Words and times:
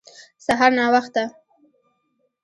سهار 0.45 0.71
ناوخته 0.79 1.23